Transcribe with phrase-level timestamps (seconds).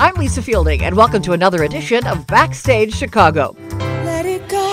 [0.00, 3.56] I'm Lisa Fielding, and welcome to another edition of Backstage Chicago.
[3.68, 4.72] Let it go,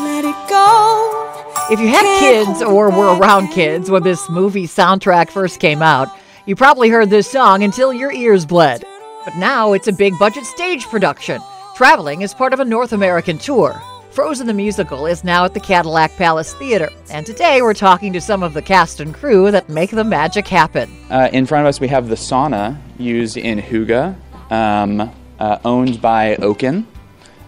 [0.00, 1.68] let it go.
[1.70, 6.08] If you had kids or were around kids when this movie soundtrack first came out,
[6.46, 8.84] you probably heard this song until your ears bled.
[9.24, 11.40] But now it's a big budget stage production,
[11.76, 13.80] traveling as part of a North American tour.
[14.18, 18.20] Frozen the Musical is now at the Cadillac Palace Theater, and today we're talking to
[18.20, 20.90] some of the cast and crew that make the magic happen.
[21.08, 24.16] Uh, in front of us, we have the sauna used in Hygge,
[24.50, 26.84] um, uh, owned by Oaken,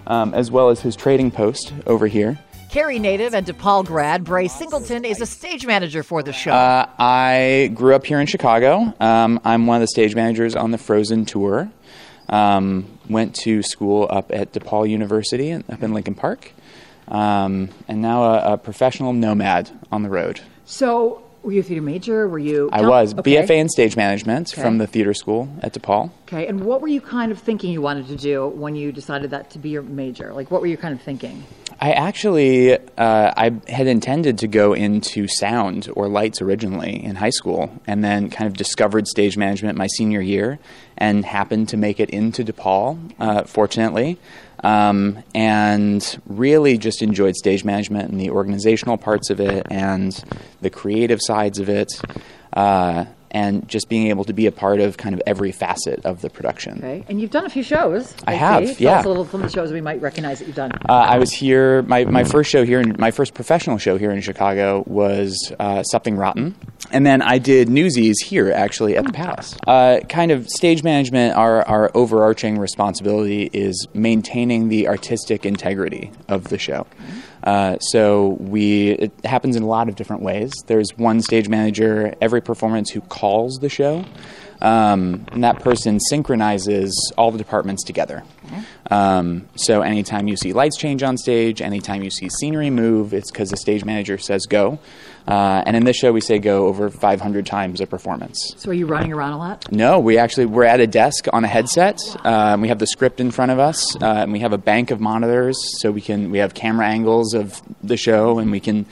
[0.06, 2.38] um, as well as his trading post over here.
[2.70, 6.52] Cary native and DePaul grad Bray Singleton is a stage manager for the show.
[6.52, 8.94] Uh, I grew up here in Chicago.
[9.00, 11.68] Um, I'm one of the stage managers on the Frozen tour.
[12.28, 16.52] Um, went to school up at DePaul University up in Lincoln Park,
[17.10, 20.40] um, and now a, a professional nomad on the road.
[20.64, 22.28] so, were you a theater major?
[22.28, 22.68] Were you?
[22.72, 26.10] I was BFA in stage management from the theater school at DePaul.
[26.24, 29.30] Okay, and what were you kind of thinking you wanted to do when you decided
[29.30, 30.32] that to be your major?
[30.34, 31.44] Like, what were you kind of thinking?
[31.80, 37.30] I actually uh, I had intended to go into sound or lights originally in high
[37.30, 40.58] school, and then kind of discovered stage management my senior year,
[40.98, 44.18] and happened to make it into DePaul, uh, fortunately,
[44.62, 50.22] um, and really just enjoyed stage management and the organizational parts of it, and
[50.60, 51.92] the creative sides of it.
[52.52, 56.20] Uh, and just being able to be a part of kind of every facet of
[56.20, 56.78] the production.
[56.78, 58.14] Okay, and you've done a few shows.
[58.26, 58.74] I have, see.
[58.74, 58.98] Tell yeah.
[58.98, 60.72] us a little some of the shows we might recognize that you've done.
[60.88, 61.82] Uh, I was here.
[61.82, 65.82] My, my first show here, in, my first professional show here in Chicago was uh,
[65.84, 66.56] Something Rotten,
[66.92, 69.56] and then I did Newsies here actually at the Palace.
[69.66, 71.36] Uh, kind of stage management.
[71.36, 76.86] Our our overarching responsibility is maintaining the artistic integrity of the show.
[77.42, 80.52] Uh, so we it happens in a lot of different ways.
[80.66, 84.04] There's one stage manager every performance who calls the show.
[84.62, 88.22] Um, and that person synchronizes all the departments together.
[88.90, 93.30] Um, so anytime you see lights change on stage, anytime you see scenery move, it's
[93.30, 94.78] because the stage manager says go.
[95.28, 98.54] Uh, and in this show, we say go over 500 times a performance.
[98.56, 99.70] So, are you running around a lot?
[99.70, 102.00] No, we actually we're at a desk on a headset.
[102.24, 104.90] Um, we have the script in front of us, uh, and we have a bank
[104.90, 108.86] of monitors, so we can we have camera angles of the show, and we can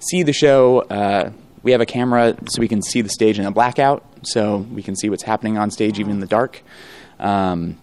[0.00, 0.80] see the show.
[0.80, 1.30] Uh,
[1.62, 4.82] we have a camera so we can see the stage in a blackout, so we
[4.82, 6.62] can see what's happening on stage even in the dark.
[7.18, 7.78] Um,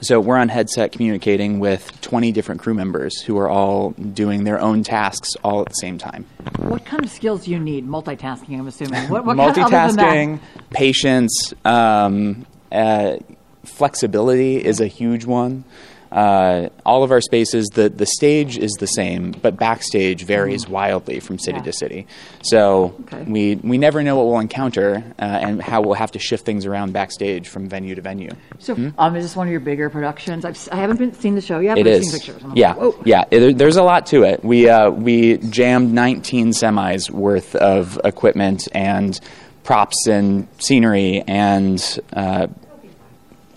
[0.00, 4.60] so we're on headset communicating with 20 different crew members who are all doing their
[4.60, 6.24] own tasks all at the same time.
[6.58, 7.86] What kind of skills do you need?
[7.86, 9.08] Multitasking, I'm assuming.
[9.08, 9.98] What, what kind of- other than that?
[9.98, 10.40] multitasking,
[10.70, 13.16] patience, um, uh,
[13.64, 15.64] flexibility is a huge one.
[16.10, 21.20] Uh, all of our spaces, the, the stage is the same, but backstage varies wildly
[21.20, 21.64] from city Yeah.
[21.64, 22.06] to city.
[22.42, 23.22] So Okay.
[23.24, 26.64] we, we never know what we'll encounter uh, and how we'll have to shift things
[26.66, 28.30] around backstage from venue to venue.
[28.58, 30.44] So, um, is this one of your bigger productions?
[30.44, 31.76] I've, I haven't been, seen the show yet.
[31.78, 32.10] It but I've is.
[32.10, 32.42] seen pictures.
[32.42, 33.02] Like, Yeah, Whoa.
[33.04, 33.24] yeah.
[33.30, 34.42] It, there's a lot to it.
[34.44, 39.18] We uh, we jammed 19 semis worth of equipment and
[39.64, 42.46] props and scenery and uh,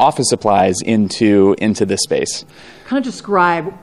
[0.02, 2.44] office supplies into into this space.
[2.86, 3.74] Kind of describe.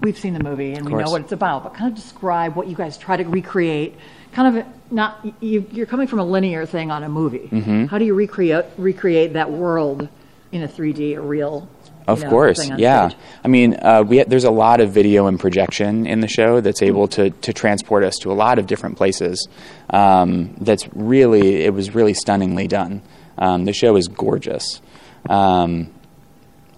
[0.00, 2.68] We've seen the movie and we know what it's about, but kind of describe what
[2.68, 3.96] you guys try to recreate.
[4.32, 7.48] Kind of not you, you're coming from a linear thing on a movie.
[7.50, 7.86] Mm-hmm.
[7.86, 10.08] How do you recreate recreate that world
[10.52, 11.68] in a 3D, a real?
[11.84, 13.08] you Of know, course, yeah.
[13.08, 13.18] stage?
[13.44, 16.80] I mean, uh, we there's a lot of video and projection in the show that's
[16.82, 19.48] able to to transport us to a lot of different places.
[19.90, 23.02] Um, that's really it was really stunningly done.
[23.36, 24.80] Um, the show is gorgeous,
[25.28, 25.92] um,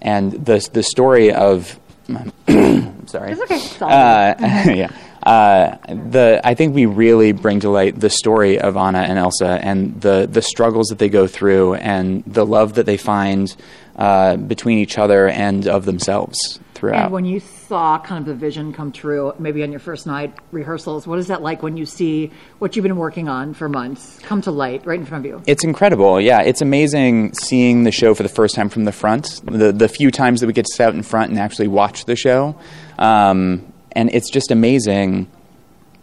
[0.02, 1.78] and the the story of
[2.08, 3.32] sorry.
[3.32, 3.56] It's okay.
[3.56, 4.90] It's Uh, yeah.
[5.22, 9.58] Uh, the I think we really bring to light the story of Anna and Elsa
[9.62, 13.54] and the the struggles that they go through and the love that they find
[13.96, 17.04] uh, between each other and of themselves throughout.
[17.04, 17.40] And when you
[17.70, 21.28] saw kind of the vision come true, maybe on your first night rehearsals, what is
[21.28, 24.84] that like when you see what you've been working on for months come to light
[24.84, 25.40] right in front of you?
[25.46, 26.20] It's incredible.
[26.20, 29.40] Yeah, it's amazing seeing the show for the first time from the front.
[29.44, 32.06] The the few times that we get to sit out in front and actually watch
[32.06, 32.58] the show,
[32.98, 35.28] um, and it's just amazing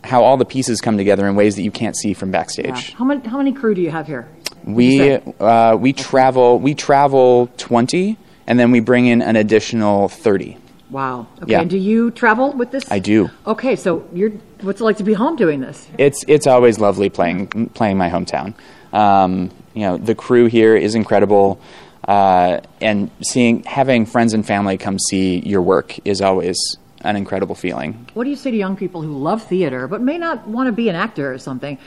[0.06, 2.94] how all the pieces come together in ways that you can't see from backstage.
[2.94, 4.30] How many how many crew do you have here?
[4.64, 8.18] We uh, we travel we travel twenty,
[8.48, 10.58] and then we bring in an additional thirty.
[10.90, 11.28] Wow.
[11.42, 11.52] Okay.
[11.52, 11.62] Yeah.
[11.62, 12.90] And do you travel with this?
[12.90, 13.30] I do.
[13.46, 14.32] Okay, so you're
[14.62, 15.88] what's it like to be home doing this?
[15.98, 18.54] It's it's always lovely playing playing my hometown.
[18.94, 21.60] Um, you know, the crew here is incredible,
[22.08, 26.58] uh, and seeing having friends and family come see your work is always
[27.02, 28.08] an incredible feeling.
[28.14, 30.72] What do you say to young people who love theater but may not want to
[30.72, 31.78] be an actor or something?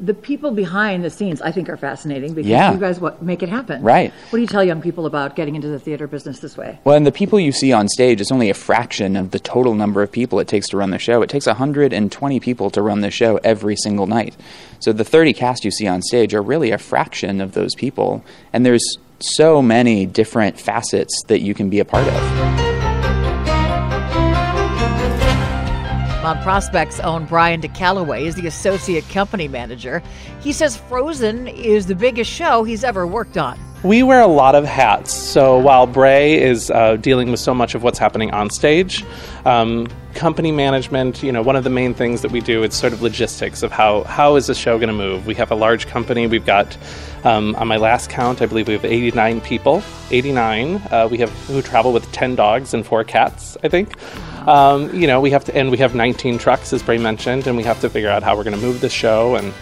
[0.00, 2.72] The people behind the scenes, I think, are fascinating because Yeah.
[2.72, 3.82] you guys what make it happen.
[3.82, 4.12] Right.
[4.30, 6.78] What do you tell young people about getting into the theater business this way?
[6.84, 9.74] Well, and the people you see on stage is only a fraction of the total
[9.74, 11.22] number of people it takes to run the show.
[11.22, 14.34] It takes 120 people to run the show every single night.
[14.78, 18.24] So the 30 cast you see on stage are really a fraction of those people.
[18.52, 22.69] And there's so many different facets that you can be a part of.
[26.22, 30.02] Mount Prospect's own Brian DeCalloway is the associate company manager.
[30.42, 33.58] He says Frozen is the biggest show he's ever worked on.
[33.82, 35.14] We wear a lot of hats.
[35.14, 39.02] So while Bray is uh, dealing with so much of what's happening on stage,
[39.46, 42.92] um, company management, you know, one of the main things that we do is sort
[42.92, 45.26] of logistics of how how is the show going to move.
[45.26, 46.26] We have a large company.
[46.26, 46.76] We've got,
[47.24, 49.82] um, on my last count, I believe we have 89 people.
[50.10, 50.82] 89.
[50.90, 53.56] Uh, we have who travel with 10 dogs and four cats.
[53.64, 53.94] I think.
[54.46, 57.56] Um, you know, we have to, and we have 19 trucks, as Bray mentioned, and
[57.56, 59.52] we have to figure out how we're going to move the show and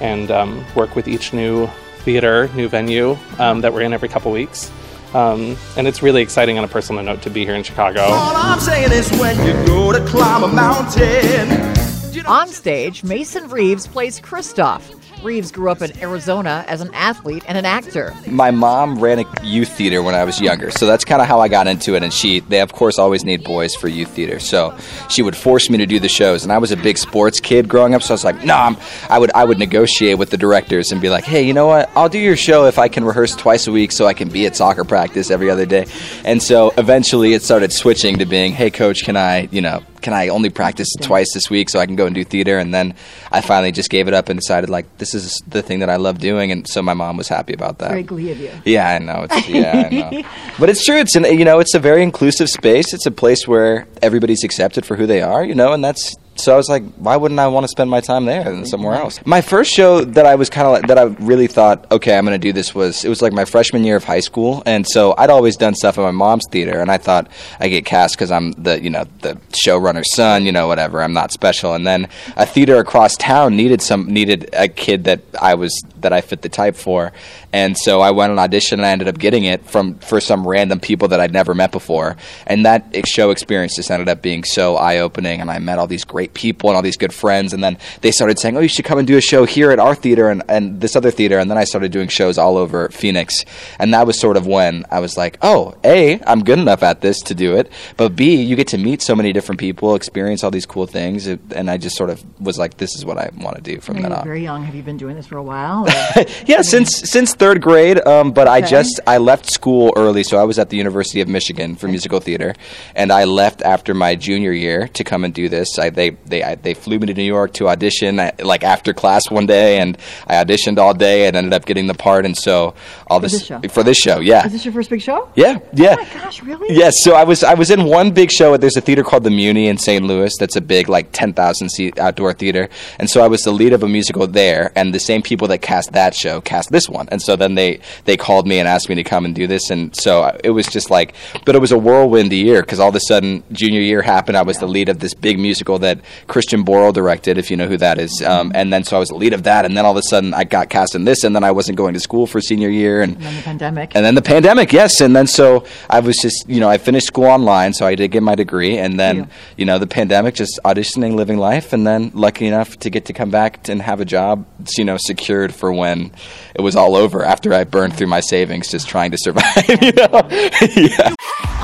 [0.00, 1.66] and um, work with each new
[2.04, 4.70] theater, new venue um, that we're in every couple weeks.
[5.14, 8.02] Um, and it's really exciting on a personal note to be here in Chicago.
[8.02, 11.87] All I'm saying is when you go to climb a mountain.
[12.26, 14.94] On stage, Mason Reeves plays Kristoff.
[15.22, 18.14] Reeves grew up in Arizona as an athlete and an actor.
[18.26, 21.40] My mom ran a youth theater when I was younger, so that's kind of how
[21.40, 22.02] I got into it.
[22.04, 24.76] And she, they of course always need boys for youth theater, so
[25.08, 26.44] she would force me to do the shows.
[26.44, 28.76] And I was a big sports kid growing up, so I was like, no, I'm,
[29.10, 31.90] I would, I would negotiate with the directors and be like, hey, you know what?
[31.96, 34.46] I'll do your show if I can rehearse twice a week, so I can be
[34.46, 35.86] at soccer practice every other day.
[36.24, 40.12] And so eventually, it started switching to being, hey, coach, can I, you know, can
[40.12, 42.58] I only practice twice this week so I can go and do theater?
[42.58, 42.94] And then
[43.32, 45.96] I finally just gave it up and decided like this is the thing that I
[45.96, 47.90] love doing, and so my mom was happy about that.
[47.90, 48.50] Very glee of you.
[48.64, 49.26] Yeah, I know.
[49.30, 50.22] It's, yeah, I know.
[50.58, 50.96] But it's true.
[50.96, 52.92] It's an you know, it's a very inclusive space.
[52.92, 55.44] It's a place where everybody's accepted for who they are.
[55.44, 56.14] You know, and that's.
[56.38, 58.94] So I was like, why wouldn't I want to spend my time there than somewhere
[58.94, 59.18] else?
[59.26, 62.24] My first show that I was kind of like, that I really thought, okay, I'm
[62.24, 64.86] going to do this was it was like my freshman year of high school, and
[64.86, 68.14] so I'd always done stuff at my mom's theater, and I thought I get cast
[68.14, 71.02] because I'm the you know the showrunner's son, you know whatever.
[71.02, 75.20] I'm not special, and then a theater across town needed some needed a kid that
[75.40, 77.12] I was that I fit the type for,
[77.52, 80.46] and so I went on audition and I ended up getting it from for some
[80.46, 84.44] random people that I'd never met before, and that show experience just ended up being
[84.44, 87.52] so eye opening, and I met all these great people and all these good friends,
[87.52, 89.78] and then they started saying, "Oh, you should come and do a show here at
[89.78, 92.88] our theater and, and this other theater," and then I started doing shows all over
[92.90, 93.44] Phoenix,
[93.78, 97.00] and that was sort of when I was like, "Oh, a, I'm good enough at
[97.00, 100.44] this to do it, but b, you get to meet so many different people, experience
[100.44, 103.30] all these cool things," and I just sort of was like, "This is what I
[103.36, 104.64] want to do from then You're on." very young.
[104.64, 105.86] Have you been doing this for a while?
[106.46, 108.04] yeah, since since third grade.
[108.06, 111.28] Um, but I just I left school early, so I was at the University of
[111.28, 112.54] Michigan for musical theater,
[112.94, 115.78] and I left after my junior year to come and do this.
[115.78, 118.92] I, they they I, they flew me to New York to audition at, like after
[118.92, 122.24] class one day, and I auditioned all day and ended up getting the part.
[122.24, 122.74] And so
[123.06, 124.46] all For this for this show, yeah.
[124.46, 125.28] Is this your first big show?
[125.34, 125.96] Yeah, yeah.
[125.98, 126.76] Oh my gosh, really?
[126.76, 128.56] Yes, so I was I was in one big show.
[128.56, 130.04] There's a theater called the Muny in St.
[130.04, 130.32] Louis.
[130.38, 132.68] That's a big like ten thousand seat outdoor theater,
[132.98, 134.72] and so I was the lead of a musical there.
[134.76, 137.08] And the same people that cast that show cast this one.
[137.10, 139.70] And so then they they called me and asked me to come and do this.
[139.70, 141.14] And so it was just like,
[141.44, 144.36] but it was a whirlwind year because all of a sudden junior year happened.
[144.36, 147.66] I was the lead of this big musical that Christian Borle directed, if you know
[147.66, 148.22] who that is.
[148.22, 149.64] Um, and then so I was the lead of that.
[149.64, 151.78] And then all of a sudden I got cast in this, and then I wasn't
[151.78, 153.92] going to school for senior year, and And then the pandemic.
[153.96, 155.00] and then the pandemic, yes.
[155.00, 158.08] And then so I was just, you know, I finished school online, so I did
[158.10, 158.78] get my degree.
[158.78, 159.24] And then, Yeah.
[159.56, 161.72] you know, the pandemic, just auditioning, living life.
[161.72, 164.44] And then lucky enough to get to come back and have a job,
[164.76, 166.10] you know, secured for when
[166.54, 169.92] it was all over after I burned through my savings just trying to survive, you
[169.92, 170.28] know?
[170.76, 171.14] yeah.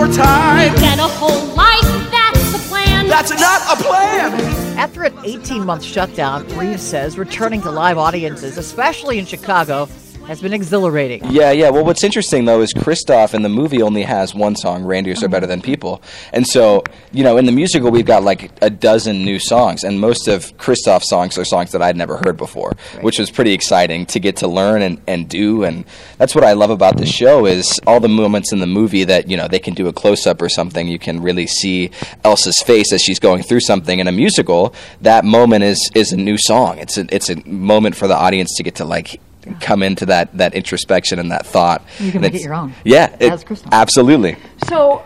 [0.00, 0.74] Have to take your time.
[0.76, 3.06] Get a whole life, that's the plan.
[3.06, 4.32] That's not a plan.
[4.78, 9.86] After an 18 month shutdown, Reeves says returning to live audiences, especially in Chicago,
[10.30, 11.28] has been exhilarating.
[11.28, 11.70] Yeah, yeah.
[11.70, 15.28] Well, what's interesting though is Kristoff in the movie only has one song, "Reindeers Are
[15.28, 16.00] Better Than People,"
[16.32, 19.98] and so you know in the musical we've got like a dozen new songs, and
[19.98, 24.06] most of Kristoff's songs are songs that I'd never heard before, which was pretty exciting
[24.06, 25.64] to get to learn and, and do.
[25.64, 25.84] And
[26.16, 29.28] that's what I love about the show is all the moments in the movie that
[29.28, 30.86] you know they can do a close up or something.
[30.86, 31.90] You can really see
[32.22, 33.98] Elsa's face as she's going through something.
[33.98, 36.78] In a musical, that moment is is a new song.
[36.78, 39.20] It's a it's a moment for the audience to get to like
[39.60, 41.84] come into that that introspection and that thought.
[41.98, 42.74] You can And make it your own.
[42.84, 44.36] Yeah, As it, absolutely.
[44.68, 45.04] So,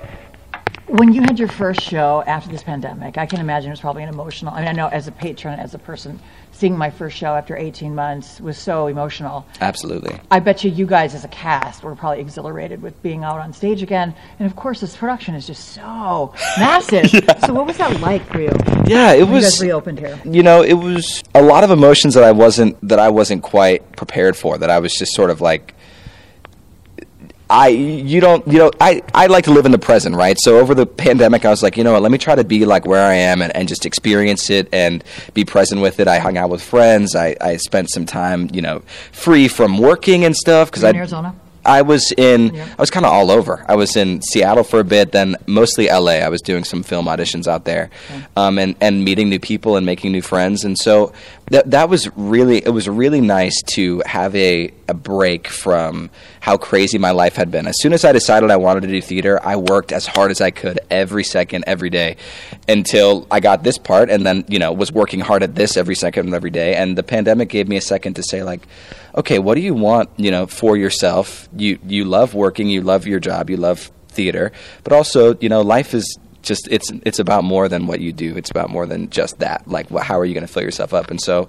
[0.86, 4.02] when you had your first show after this pandemic, I can imagine it was probably
[4.02, 4.52] an emotional.
[4.52, 6.20] I mean, I know as a patron, as a person,
[6.54, 9.44] seeing my first show after 18 months was so emotional.
[9.60, 10.18] Absolutely.
[10.30, 13.52] I bet you, you guys as a cast were probably exhilarated with being out on
[13.52, 14.14] stage again.
[14.38, 17.10] And of course, this production is just so massive.
[17.44, 18.52] So, what was that like for you?
[18.86, 19.44] Yeah, it when you was.
[19.44, 20.18] guys reopened here.
[20.24, 23.96] You know, it was a lot of emotions that I wasn't that I wasn't quite
[23.96, 24.56] prepared for.
[24.56, 25.74] That I was just sort of like.
[27.54, 30.36] I you don't you know I I like to live in the present right?
[30.40, 32.64] So over the pandemic I was like you know what let me try to be
[32.64, 36.08] like where I am and, and just experience it and be present with it.
[36.08, 37.14] I hung out with friends.
[37.14, 38.82] I, I spent some time you know
[39.12, 41.36] free from working and stuff because I in Arizona?
[41.64, 42.56] I was in.
[42.56, 43.64] I was kind of all over.
[43.68, 46.20] I was in Seattle for a bit, then mostly L.A.
[46.22, 47.90] I was doing some film auditions out there,
[48.36, 50.64] um, and and meeting new people and making new friends.
[50.64, 51.12] And so
[51.50, 56.56] that that was really it was really nice to have a a break from how
[56.56, 57.66] crazy my life had been.
[57.66, 60.40] As soon as I decided I wanted to do theater, I worked as hard as
[60.40, 62.16] I could every second, every day,
[62.68, 65.94] until I got this part, and then you know was working hard at this every
[65.94, 66.74] second every day.
[66.74, 68.62] And the pandemic gave me a second to say like,
[69.14, 70.10] okay, what do you want?
[70.16, 71.48] You know, for yourself.
[71.56, 74.52] You you love working, you love your job, you love theater,
[74.82, 78.36] but also you know life is just it's it's about more than what you do.
[78.36, 79.66] It's about more than just that.
[79.66, 81.10] Like, how are you going to fill yourself up?
[81.10, 81.48] And so,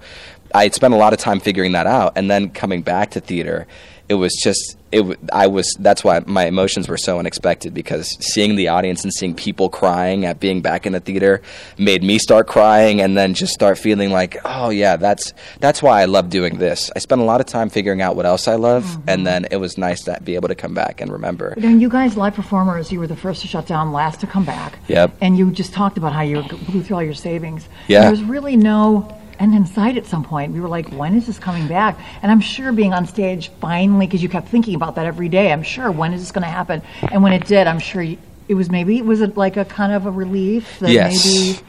[0.56, 3.68] I spent a lot of time figuring that out, and then coming back to theater,
[4.08, 5.20] it was just it.
[5.34, 9.34] I was that's why my emotions were so unexpected because seeing the audience and seeing
[9.34, 11.42] people crying at being back in the theater
[11.78, 16.02] made me start crying, and then just start feeling like, oh yeah, that's that's why
[16.02, 16.90] I love doing this.
[16.96, 19.10] I spent a lot of time figuring out what else I love, mm-hmm.
[19.10, 21.54] and then it was nice to be able to come back and remember.
[21.58, 24.28] You know, you guys, live performers, you were the first to shut down, last to
[24.28, 24.80] come back.
[24.88, 25.18] Yep.
[25.20, 27.68] And you just talked about how you blew through all your savings.
[27.88, 28.02] Yeah.
[28.02, 30.54] There was really no in sight at some point.
[30.54, 31.98] We were like, when is this coming back?
[32.22, 35.52] And I'm sure being on stage finally, because you kept thinking about that every day,
[35.52, 36.82] I'm sure, when is this going to happen?
[37.12, 39.66] And when it did, I'm sure you, it was maybe, it was it like a
[39.66, 41.26] kind of a relief that Yes.
[41.26, 41.60] maybe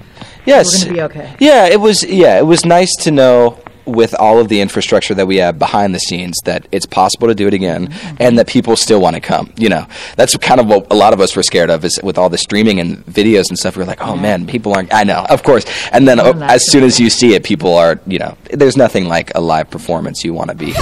[0.44, 0.84] yes.
[0.84, 1.36] we're going to be okay?
[1.40, 2.04] Yeah, it was.
[2.04, 5.94] Yeah, it was nice to know with all of the infrastructure that we have behind
[5.94, 8.16] the scenes that it's possible to do it again mm-hmm.
[8.20, 9.52] and that people still want to come.
[9.56, 12.18] You know, that's kind of what a lot of us were scared of is with
[12.18, 13.76] all the streaming and videos and stuff.
[13.76, 14.92] we are like, oh man, people aren't.
[14.92, 15.64] I know, of course.
[15.92, 18.00] And then Well, as soon as you see it, people are.
[18.06, 20.24] You know, there's nothing like a live performance.
[20.24, 20.72] You want to be.
[20.72, 20.80] The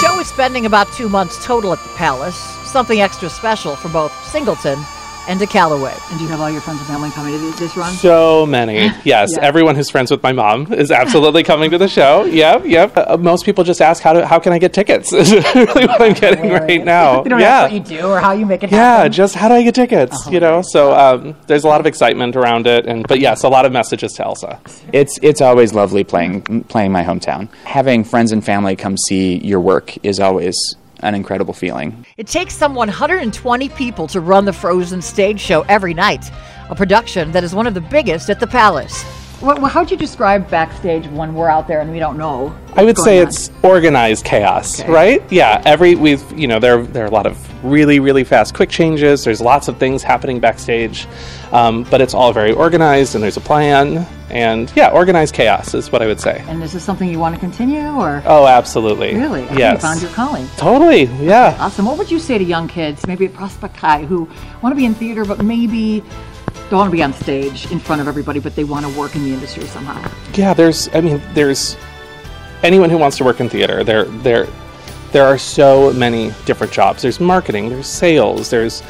[0.00, 4.12] show is spending about two months total at the Palace, something extra special for both
[4.24, 4.82] Singleton
[5.28, 5.92] and DeCallaway.
[6.10, 7.92] And do you have all your friends and family coming to this run?
[7.94, 8.90] So many.
[9.04, 9.42] Yes, Yeah.
[9.42, 12.24] everyone who's friends with my mom is absolutely coming to the show.
[12.42, 12.92] Yep, yep.
[12.96, 15.12] Uh, most people just ask how to, how can I get tickets?
[15.22, 17.22] is really what I'm getting right now.
[17.22, 17.62] You don't yeah.
[17.62, 19.12] ask what you do or how you make it yeah, happen.
[19.12, 20.26] just how do I get tickets?
[20.28, 23.48] You know, so um, there's a lot of excitement around it, and but yes, a
[23.48, 24.60] lot of messages to Elsa.
[24.92, 27.52] It's it's always lovely playing playing my hometown.
[27.64, 30.56] Having friends and family come see your work is always
[31.02, 32.06] an incredible feeling.
[32.16, 36.30] It takes some 120 people to run the Frozen stage show every night,
[36.70, 39.21] a production that is one of the biggest at the Palace.
[39.42, 42.56] Well, how'd you describe backstage when we're out there and we don't know?
[42.74, 43.26] I would say on?
[43.26, 44.90] it's organized chaos, Okay.
[44.90, 45.22] right?
[45.32, 48.70] Yeah, every we've you know there there are a lot of really really fast quick
[48.70, 49.24] changes.
[49.24, 51.08] There's lots of things happening backstage,
[51.50, 54.06] um, but it's all very organized and there's a plan.
[54.30, 56.42] And yeah, organized chaos is what I would say.
[56.48, 58.22] And is this something you want to continue or?
[58.24, 59.14] Oh, absolutely.
[59.14, 59.46] Really?
[59.48, 59.74] I Yes.
[59.74, 60.46] You found your calling.
[60.56, 61.02] Totally.
[61.20, 61.56] Yeah.
[61.60, 61.84] Awesome.
[61.84, 64.26] What would you say to young kids, maybe at Prospect High, who
[64.62, 66.02] want to be in theater but maybe
[66.72, 69.14] don't want to be on stage in front of everybody, but they want to work
[69.14, 70.10] in the industry somehow?
[70.32, 71.76] Yeah, there's I mean, there's
[72.62, 74.48] anyone who wants to work in theater, there there
[75.12, 77.02] there are so many different jobs.
[77.02, 78.80] There's marketing, there's sales, there's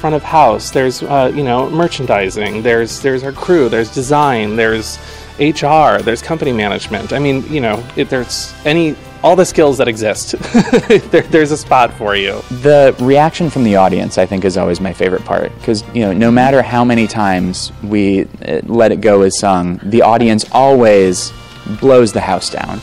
[0.00, 4.98] front of house, there's uh, you know, merchandising, there's there's our crew, there's design, there's
[5.38, 7.14] HR, there's company management.
[7.14, 10.32] I mean, you know, it, there's any all the skills that exist.
[11.10, 12.42] there, there's a spot for you.
[12.50, 16.12] The reaction from the audience, I think, is always my favorite part because you know,
[16.12, 21.32] no matter how many times we uh, let it go as sung, the audience always
[21.80, 22.80] blows the house down.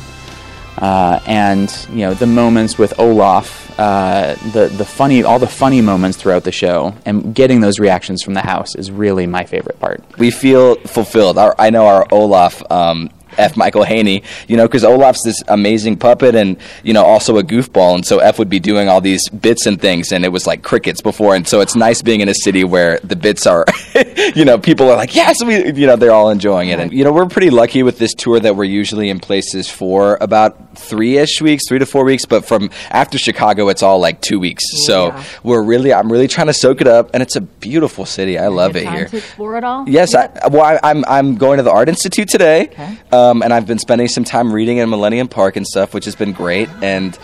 [0.77, 5.81] Uh, and you know, the moments with Olaf, uh, the the funny, all the funny
[5.81, 9.77] moments throughout the show, and getting those reactions from the house is really my favorite
[9.79, 10.01] part.
[10.17, 11.37] we feel fulfilled.
[11.37, 13.57] Our, I know our Olaf um, F.
[13.57, 17.95] Michael Haynes, you know, because Olaf's this amazing puppet and, you know, also a goofball.
[17.95, 20.63] And so F would be doing all these bits and things, and it was like
[20.63, 21.35] crickets before.
[21.35, 23.65] And so it's nice being in a city where the bits are,
[24.35, 26.79] you know, people are like, yes, we, you know, they're all enjoying it.
[26.79, 30.17] And, you know, we're pretty lucky with this tour that we're usually in places for
[30.21, 32.25] about three ish weeks, three to four weeks.
[32.25, 34.63] But from after Chicago, it's all like two weeks.
[34.85, 37.11] So we're really, I'm really trying to soak it up.
[37.13, 38.37] And it's a beautiful city.
[38.37, 39.07] I love it here.
[39.07, 39.87] to explore it all.
[39.87, 42.69] Yes, I, well, I, I'm I'm going to the Art Institute today,
[43.11, 46.15] um, and I've been spending some time reading in Millennium Park and stuff, which has
[46.15, 46.69] been great.
[46.81, 47.17] And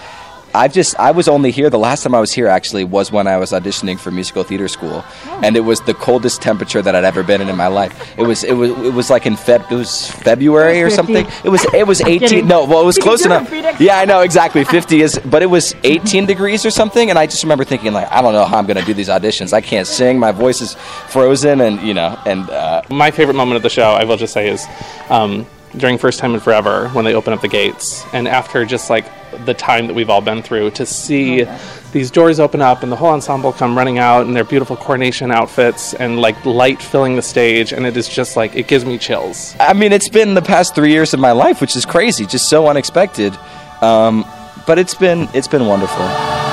[0.55, 3.27] I've just I was only here the last time I was here actually was when
[3.27, 5.03] I was auditioning for musical theater school,
[5.43, 7.93] and it was the coldest temperature that I'd ever been in in my life.
[8.17, 10.95] It was it was it was like in Feb it was February or 50.
[10.95, 11.25] something.
[11.43, 12.19] It was it was 18.
[12.19, 12.47] kidding.
[12.47, 13.81] No, well it was close can do it, enough.
[13.81, 14.63] Yeah, I know exactly.
[14.63, 18.11] 50 is, but it was 18 degrees or something, and I just remember thinking like
[18.11, 19.53] I don't know how I'm going to do these auditions.
[19.53, 20.19] I can't sing.
[20.19, 20.75] My voice is
[21.09, 24.33] frozen, and you know, and uh, My favorite moment of the show, I will just
[24.33, 24.65] say, is
[25.09, 25.45] um,
[25.77, 29.05] during First Time in Forever when they open up the gates, and after just like
[29.45, 31.45] the time that we've all been through, to see
[31.91, 35.31] these doors open up and the whole ensemble come running out in their beautiful coronation
[35.31, 38.97] outfits and like light filling the stage, and it is just like it gives me
[38.97, 39.55] chills.
[39.59, 42.49] I mean, it's been the past three years of my life, which is crazy, just
[42.49, 43.37] so unexpected.
[43.81, 44.25] Um,
[44.65, 46.44] but it's been it's been wonderful.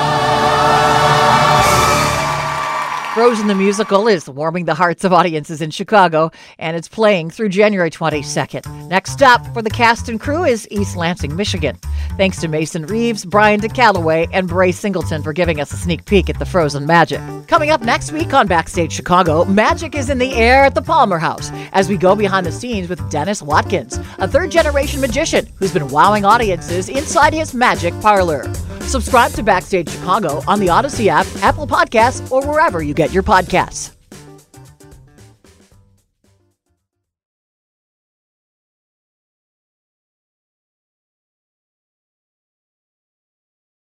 [3.13, 7.49] Frozen the Musical is warming the hearts of audiences in Chicago, and it's playing through
[7.49, 8.87] January 22nd.
[8.87, 11.77] Next stop for the cast and crew is East Lansing, Michigan.
[12.17, 16.27] Thanks to Mason Reeves, Brian DeCalloway, and Bray Singleton for giving us a sneak peek
[16.27, 17.21] at the Frozen magic.
[17.47, 21.19] Coming up next week on Backstage Chicago, magic is in the air at the Palmer
[21.19, 25.71] House as we go behind the scenes with Dennis Watkins, a third generation magician who's
[25.71, 28.51] been wowing audiences inside his magic parlor.
[28.87, 33.23] Subscribe to Backstage Chicago on the Audacy app, Apple Podcasts, or wherever you get your
[33.23, 33.91] podcasts.